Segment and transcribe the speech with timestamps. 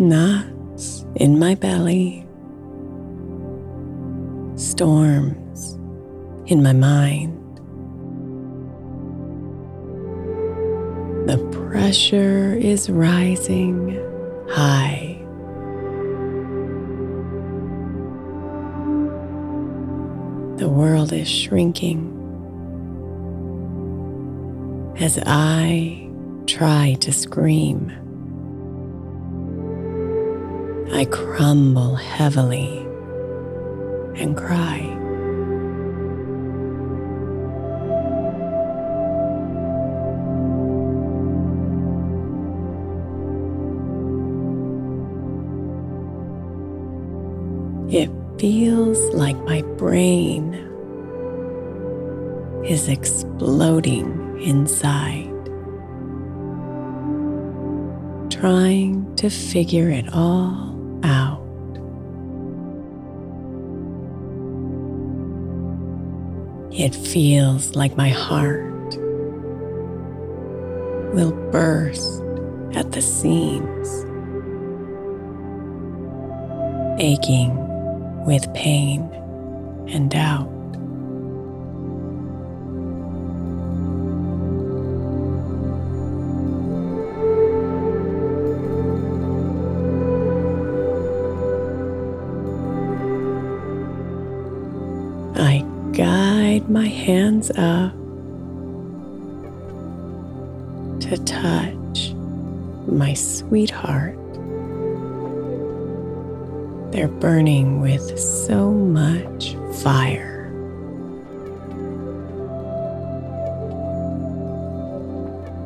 [0.00, 2.26] Knots in my belly,
[4.56, 5.74] storms
[6.46, 7.36] in my mind.
[11.28, 13.94] The pressure is rising
[14.48, 15.18] high.
[20.56, 22.16] The world is shrinking
[24.98, 26.10] as I
[26.46, 28.09] try to scream.
[31.00, 32.76] I crumble heavily
[34.16, 34.80] and cry.
[47.90, 50.52] It feels like my brain
[52.66, 55.32] is exploding inside,
[58.30, 61.40] trying to figure it all out.
[66.72, 68.96] It feels like my heart
[71.14, 72.22] will burst
[72.74, 74.04] at the seams,
[77.00, 77.56] aching
[78.24, 79.02] with pain
[79.88, 80.59] and doubt.
[95.40, 97.94] I guide my hands up
[101.00, 102.12] to touch
[102.86, 104.18] my sweetheart.
[106.92, 110.52] They're burning with so much fire.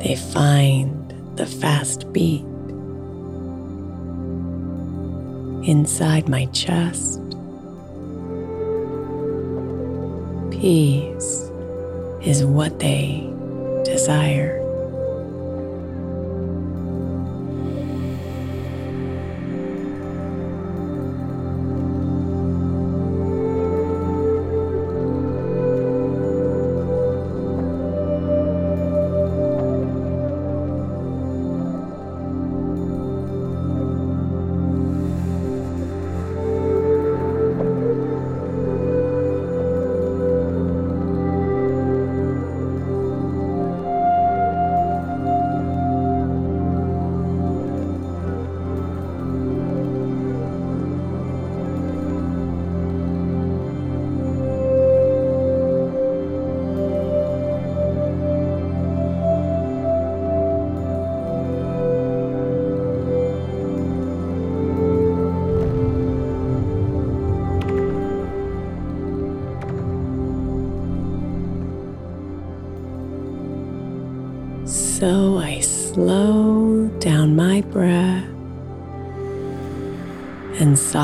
[0.00, 2.44] They find the fast beat
[5.64, 7.29] inside my chest.
[10.60, 11.50] Peace
[12.20, 13.26] is what they
[13.82, 14.59] desire.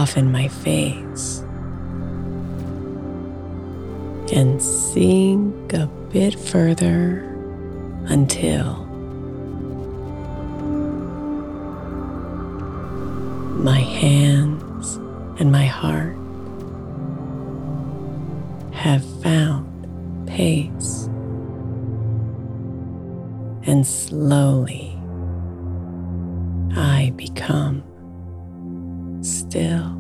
[0.07, 1.41] Soften my face
[4.33, 7.23] and sink a bit further
[8.07, 8.85] until
[13.65, 14.95] my hands
[15.41, 16.17] and my heart
[18.73, 19.67] have found
[20.29, 21.07] pace
[23.67, 24.97] and slowly
[26.77, 27.83] I become
[29.23, 29.96] still.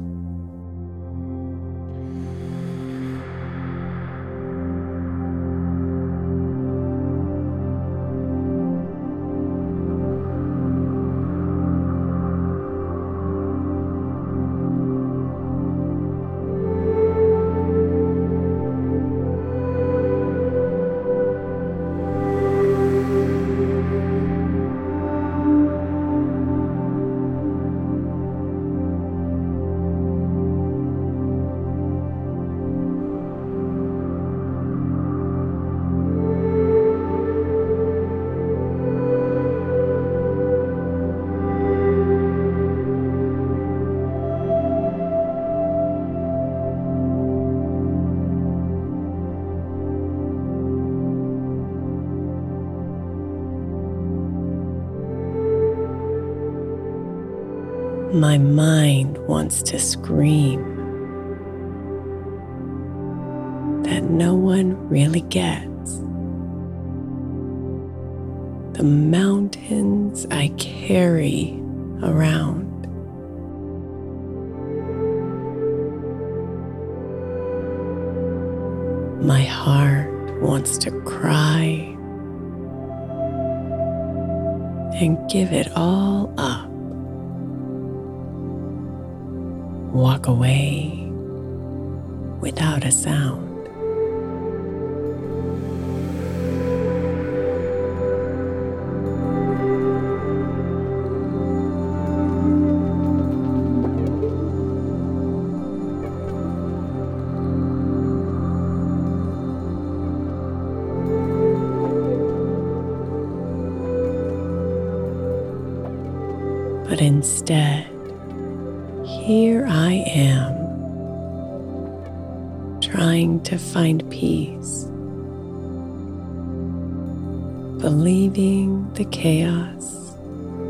[58.16, 60.62] My mind wants to scream
[63.82, 65.96] that no one really gets.
[68.78, 71.60] The mountains I carry
[72.02, 72.64] around.
[79.22, 81.92] My heart wants to cry
[85.00, 86.75] and give it all up.
[89.96, 90.93] Walk away
[92.40, 93.45] without a sound.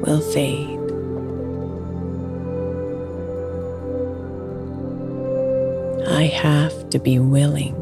[0.03, 0.81] Will fade.
[6.09, 7.75] I have to be willing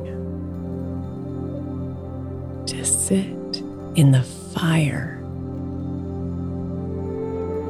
[2.67, 3.63] to sit
[3.95, 4.23] in the
[4.55, 5.21] fire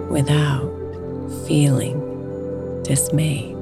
[0.08, 0.70] without
[1.46, 2.00] feeling
[2.82, 3.54] dismayed.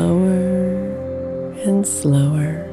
[0.00, 2.66] Slower and slower.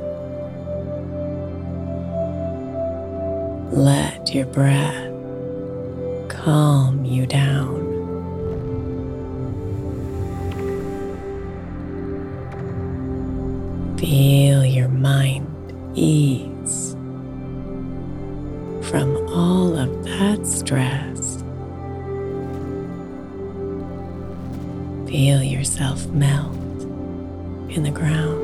[3.69, 5.11] Let your breath
[6.29, 7.83] calm you down.
[13.97, 16.93] Feel your mind ease
[18.89, 21.43] from all of that stress.
[25.09, 26.56] Feel yourself melt
[27.77, 28.36] in the ground.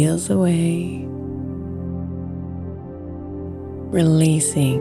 [0.00, 1.04] Peels away,
[3.92, 4.80] releasing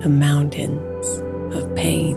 [0.00, 1.06] the mountains
[1.54, 2.16] of pain.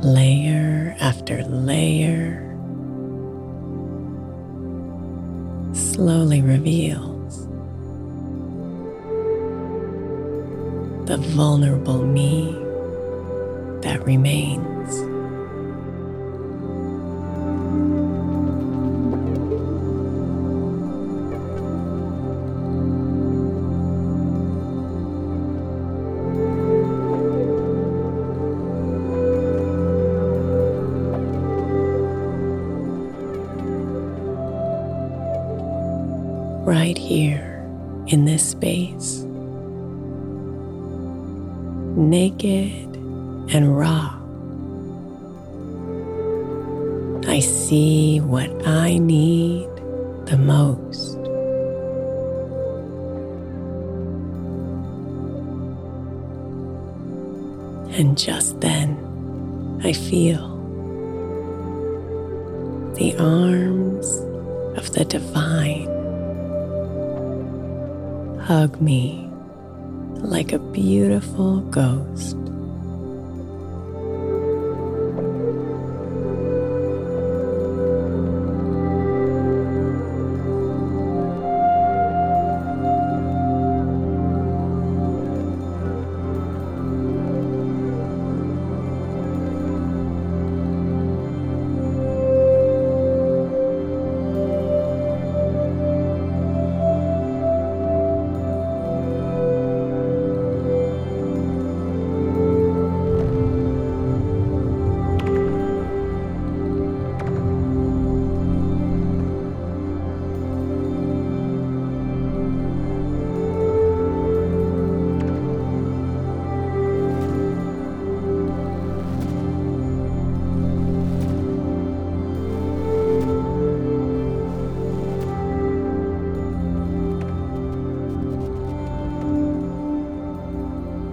[0.00, 2.38] Layer after layer
[5.72, 7.48] slowly reveals
[11.08, 12.52] the vulnerable me
[13.82, 14.77] that remains.
[36.68, 37.66] Right here
[38.08, 39.20] in this space,
[41.96, 42.94] naked
[43.54, 44.14] and raw.
[47.26, 49.70] I see what I need
[50.26, 51.16] the most.
[57.98, 60.58] And just then, I feel
[62.98, 63.67] the arms
[68.48, 69.28] hug me
[70.22, 72.47] like a beautiful ghost.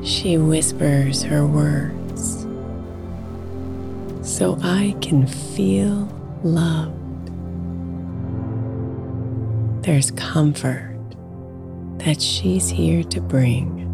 [0.05, 2.45] She whispers her words
[4.21, 6.07] so I can feel
[6.43, 6.93] loved.
[9.83, 10.97] There's comfort
[11.99, 13.84] that she's here to bring.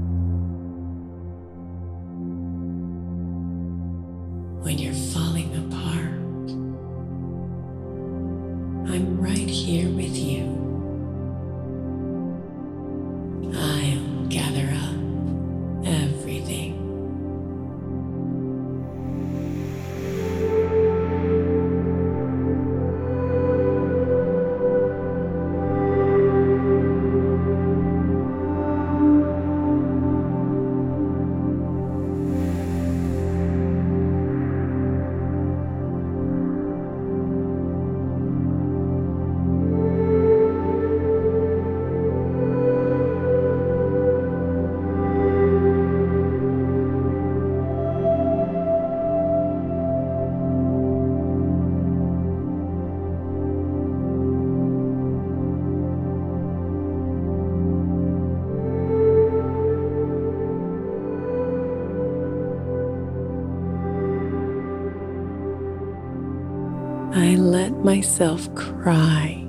[67.84, 69.44] Myself cry.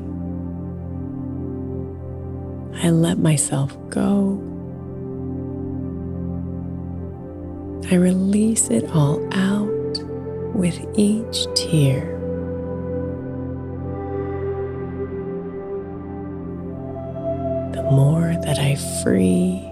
[2.83, 4.41] I let myself go.
[7.91, 9.99] I release it all out
[10.55, 12.19] with each tear.
[17.73, 19.69] The more that I free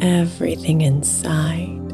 [0.00, 1.85] everything inside,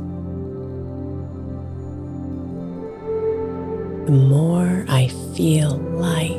[4.07, 6.33] the more I feel light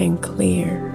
[0.00, 0.89] and clear.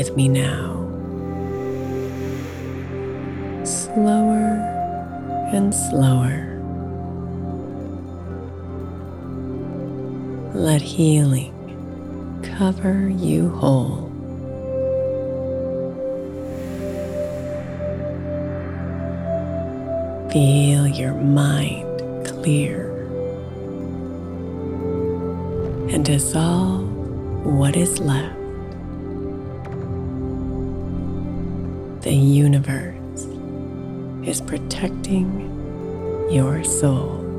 [0.00, 0.80] With me now.
[3.64, 4.56] Slower
[5.52, 6.56] and slower.
[10.54, 11.52] Let healing
[12.56, 14.08] cover you whole.
[20.32, 22.88] Feel your mind clear
[25.92, 26.88] and dissolve
[27.44, 28.39] what is left.
[32.00, 33.26] The universe
[34.26, 35.28] is protecting
[36.30, 37.29] your soul.